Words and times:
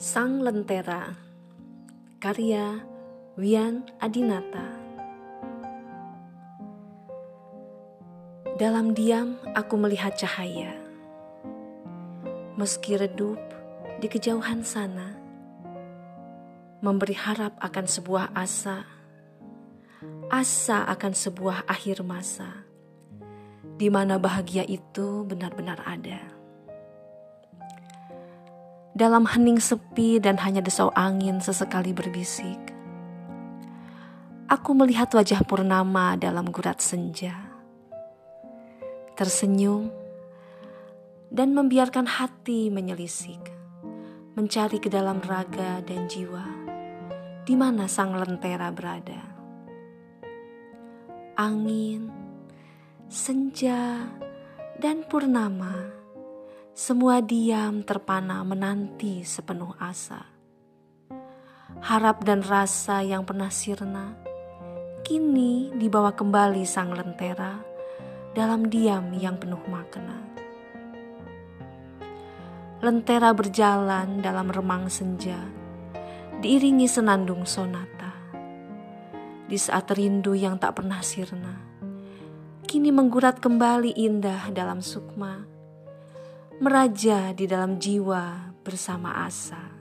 Sang 0.00 0.40
Lentera 0.40 1.12
Karya 2.24 2.80
Wian 3.36 3.84
Adinata 4.00 4.80
Dalam 8.56 8.96
diam 8.96 9.36
aku 9.52 9.76
melihat 9.76 10.16
cahaya 10.16 10.72
Meski 12.56 12.96
redup 12.96 13.36
di 14.00 14.08
kejauhan 14.08 14.64
sana 14.64 15.20
Memberi 16.80 17.20
harap 17.20 17.60
akan 17.60 17.84
sebuah 17.84 18.32
asa 18.32 18.88
Asa 20.32 20.88
akan 20.96 21.12
sebuah 21.12 21.68
akhir 21.68 22.00
masa 22.08 22.64
di 23.76 23.88
mana 23.88 24.20
bahagia 24.20 24.60
itu 24.68 25.24
benar-benar 25.24 25.80
ada. 25.88 26.39
Dalam 28.90 29.24
hening 29.24 29.62
sepi 29.62 30.18
dan 30.18 30.38
hanya 30.42 30.60
desau 30.60 30.90
angin 30.98 31.38
sesekali 31.38 31.94
berbisik, 31.94 32.58
aku 34.50 34.70
melihat 34.74 35.08
wajah 35.14 35.46
purnama 35.46 36.18
dalam 36.18 36.50
gurat 36.50 36.82
senja. 36.82 37.36
Tersenyum 39.14 39.92
dan 41.30 41.54
membiarkan 41.54 42.08
hati 42.08 42.72
menyelisik, 42.72 43.40
mencari 44.34 44.82
ke 44.82 44.90
dalam 44.90 45.22
raga 45.22 45.78
dan 45.86 46.10
jiwa, 46.10 46.46
di 47.46 47.54
mana 47.54 47.86
sang 47.86 48.18
lentera 48.18 48.74
berada. 48.74 49.22
Angin 51.38 52.20
senja, 53.10 54.06
dan 54.78 55.02
purnama, 55.02 55.90
semua 56.70 57.18
diam 57.18 57.82
terpana 57.82 58.46
menanti 58.46 59.26
sepenuh 59.26 59.74
asa. 59.82 60.22
Harap 61.82 62.22
dan 62.22 62.46
rasa 62.46 63.02
yang 63.02 63.26
pernah 63.26 63.50
sirna, 63.50 64.14
kini 65.02 65.74
dibawa 65.74 66.14
kembali 66.14 66.62
sang 66.62 66.94
lentera 66.94 67.58
dalam 68.38 68.70
diam 68.70 69.10
yang 69.18 69.34
penuh 69.34 69.58
makna. 69.66 70.22
Lentera 72.80 73.34
berjalan 73.34 74.22
dalam 74.22 74.46
remang 74.48 74.86
senja, 74.86 75.42
diiringi 76.38 76.86
senandung 76.86 77.50
sonata. 77.50 78.14
Di 79.50 79.58
saat 79.58 79.90
rindu 79.90 80.38
yang 80.38 80.54
tak 80.62 80.78
pernah 80.78 81.02
sirna, 81.02 81.58
kini 82.70 82.94
menggurat 82.94 83.42
kembali 83.42 83.98
indah 83.98 84.54
dalam 84.54 84.78
sukma, 84.78 85.59
meraja 86.60 87.32
di 87.32 87.48
dalam 87.48 87.80
jiwa 87.80 88.52
bersama 88.60 89.24
asa. 89.24 89.80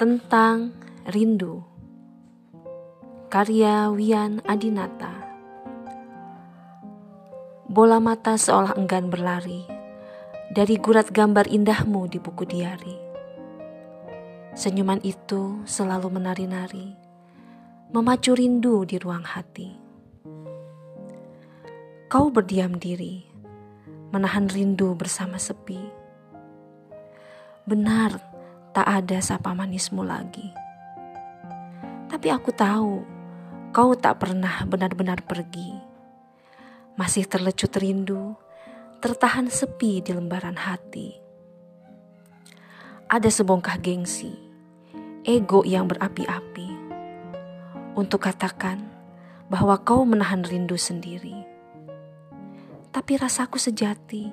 Tentang 0.00 0.72
Rindu 1.08 1.60
Karya 3.28 3.92
Wian 3.92 4.40
Adinata 4.44 5.20
Bola 7.68 8.00
mata 8.00 8.40
seolah 8.40 8.72
enggan 8.80 9.12
berlari 9.12 9.68
dari 10.52 10.80
gurat 10.80 11.12
gambar 11.12 11.44
indahmu 11.48 12.08
di 12.08 12.16
buku 12.16 12.48
diari. 12.48 13.05
Senyuman 14.56 15.04
itu 15.04 15.60
selalu 15.68 16.16
menari-nari, 16.16 16.96
memacu 17.92 18.32
rindu 18.32 18.88
di 18.88 18.96
ruang 18.96 19.20
hati. 19.20 19.68
Kau 22.08 22.32
berdiam 22.32 22.72
diri, 22.72 23.20
menahan 24.16 24.48
rindu 24.48 24.96
bersama 24.96 25.36
sepi. 25.36 25.76
Benar, 27.68 28.16
tak 28.72 28.88
ada 28.88 29.20
sapa 29.20 29.52
manismu 29.52 30.00
lagi. 30.00 30.48
Tapi 32.08 32.32
aku 32.32 32.48
tahu, 32.56 33.04
kau 33.76 33.92
tak 33.92 34.24
pernah 34.24 34.64
benar-benar 34.64 35.20
pergi. 35.28 35.76
Masih 36.96 37.28
terlecut 37.28 37.76
rindu 37.76 38.32
tertahan 39.04 39.52
sepi 39.52 40.00
di 40.00 40.16
lembaran 40.16 40.56
hati. 40.56 41.12
Ada 43.12 43.28
sebongkah 43.28 43.76
gengsi, 43.84 44.45
ego 45.26 45.66
yang 45.66 45.90
berapi-api, 45.90 46.70
untuk 47.98 48.22
katakan 48.22 48.78
bahwa 49.50 49.74
kau 49.82 50.06
menahan 50.06 50.46
rindu 50.46 50.78
sendiri. 50.78 51.34
Tapi 52.94 53.12
rasaku 53.18 53.58
sejati, 53.58 54.30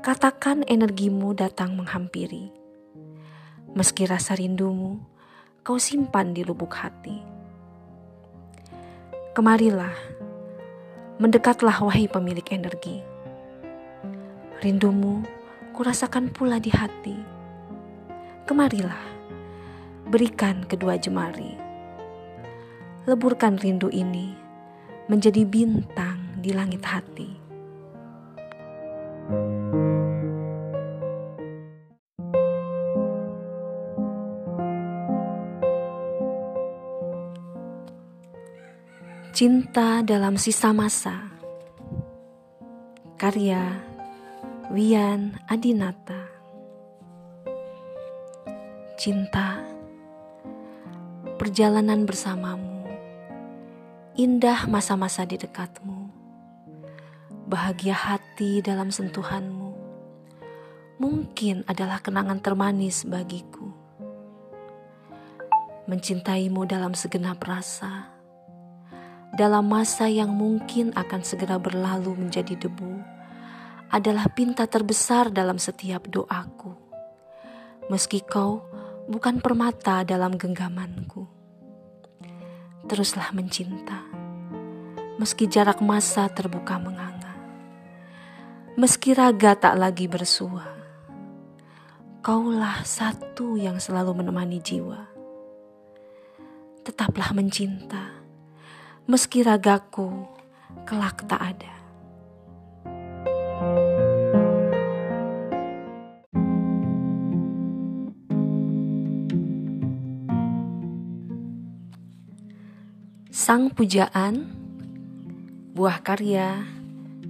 katakan 0.00 0.62
energimu 0.64 1.34
datang 1.34 1.74
menghampiri. 1.74 2.54
Meski 3.74 4.06
rasa 4.06 4.38
rindumu 4.38 5.02
kau 5.66 5.76
simpan 5.76 6.32
di 6.32 6.46
lubuk 6.46 6.72
hati. 6.72 7.18
Kemarilah, 9.34 9.94
mendekatlah 11.18 11.82
wahai 11.82 12.06
pemilik 12.06 12.46
energi 12.54 13.10
Rindumu 14.60 15.24
kurasakan 15.72 16.28
pula 16.36 16.60
di 16.60 16.68
hati. 16.68 17.16
Kemarilah, 18.44 19.19
berikan 20.10 20.66
kedua 20.66 20.98
jemari. 20.98 21.54
Leburkan 23.06 23.54
rindu 23.56 23.86
ini 23.94 24.34
menjadi 25.06 25.46
bintang 25.46 26.42
di 26.42 26.50
langit 26.50 26.82
hati. 26.82 27.30
Cinta 39.30 40.04
dalam 40.04 40.36
sisa 40.36 40.68
masa 40.76 41.32
Karya 43.16 43.72
Wian 44.68 45.32
Adinata 45.48 46.28
Cinta 49.00 49.79
Perjalanan 51.40 52.04
bersamamu. 52.04 52.84
Indah 54.12 54.68
masa-masa 54.68 55.24
di 55.24 55.40
dekatmu. 55.40 56.12
Bahagia 57.48 57.96
hati 57.96 58.60
dalam 58.60 58.92
sentuhanmu. 58.92 59.72
Mungkin 61.00 61.64
adalah 61.64 62.04
kenangan 62.04 62.44
termanis 62.44 63.08
bagiku. 63.08 63.72
Mencintaimu 65.88 66.68
dalam 66.68 66.92
segenap 66.92 67.40
rasa. 67.40 68.12
Dalam 69.32 69.64
masa 69.64 70.12
yang 70.12 70.36
mungkin 70.36 70.92
akan 70.92 71.24
segera 71.24 71.56
berlalu 71.56 72.20
menjadi 72.20 72.52
debu 72.68 73.00
adalah 73.88 74.28
pinta 74.28 74.68
terbesar 74.68 75.32
dalam 75.32 75.56
setiap 75.56 76.04
doaku. 76.04 76.76
Meski 77.88 78.20
kau 78.20 78.69
bukan 79.10 79.42
permata 79.42 80.06
dalam 80.06 80.38
genggamanku. 80.38 81.26
Teruslah 82.86 83.34
mencinta, 83.34 84.06
meski 85.18 85.50
jarak 85.50 85.82
masa 85.82 86.30
terbuka 86.30 86.78
menganga. 86.78 87.34
Meski 88.78 89.10
raga 89.10 89.58
tak 89.58 89.74
lagi 89.74 90.06
bersua, 90.06 90.62
kaulah 92.22 92.86
satu 92.86 93.58
yang 93.58 93.82
selalu 93.82 94.22
menemani 94.22 94.62
jiwa. 94.62 95.10
Tetaplah 96.86 97.34
mencinta, 97.34 98.14
meski 99.10 99.42
ragaku 99.42 100.22
kelak 100.86 101.26
tak 101.26 101.58
ada. 101.58 101.79
Sang 113.30 113.70
Pujaan 113.70 114.50
Buah 115.72 116.02
karya 116.02 116.66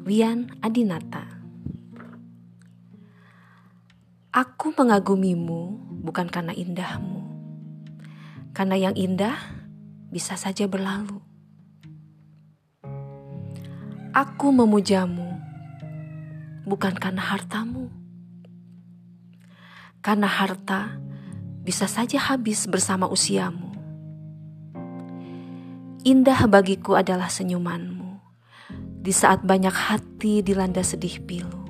Wian 0.02 0.48
Adinata 0.64 1.28
Aku 4.32 4.72
mengagumimu 4.72 5.76
bukan 6.02 6.32
karena 6.32 6.56
indahmu 6.56 7.20
Karena 8.56 8.80
yang 8.80 8.96
indah 8.96 9.36
bisa 10.08 10.40
saja 10.40 10.64
berlalu 10.64 11.20
Aku 14.10 14.50
memujamu 14.50 15.30
bukan 16.66 16.94
karena 16.98 17.22
hartamu. 17.22 17.90
Karena 20.00 20.26
harta 20.30 20.96
bisa 21.62 21.84
saja 21.86 22.18
habis 22.18 22.64
bersama 22.70 23.06
usiamu. 23.06 23.69
Indah 26.00 26.48
bagiku 26.48 26.96
adalah 26.96 27.28
senyumanmu. 27.28 28.16
Di 29.04 29.12
saat 29.12 29.44
banyak 29.44 29.72
hati 29.76 30.40
dilanda 30.40 30.80
sedih 30.80 31.20
pilu. 31.28 31.60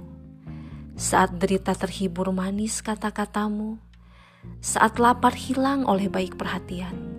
Saat 0.95 1.43
derita 1.43 1.75
terhibur 1.75 2.31
manis 2.31 2.79
kata-katamu. 2.79 3.83
Saat 4.63 5.03
lapar 5.03 5.35
hilang 5.35 5.83
oleh 5.83 6.07
baik 6.07 6.39
perhatianmu. 6.39 7.11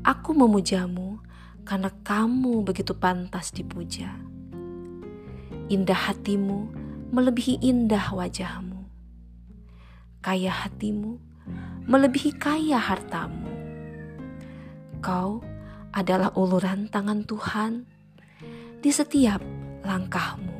Aku 0.00 0.32
memujamu 0.32 1.20
karena 1.68 1.92
kamu 2.00 2.64
begitu 2.64 2.96
pantas 2.96 3.52
dipuja. 3.52 4.08
Indah 5.68 6.08
hatimu 6.08 6.72
melebihi 7.12 7.60
indah 7.60 8.16
wajahmu. 8.16 8.88
Kaya 10.24 10.56
hatimu 10.56 11.20
melebihi 11.84 12.32
kaya 12.40 12.80
hartamu 12.80 13.55
Kau 15.06 15.38
adalah 15.94 16.34
uluran 16.34 16.90
tangan 16.90 17.22
Tuhan 17.22 17.86
di 18.82 18.90
setiap 18.90 19.38
langkahmu. 19.86 20.55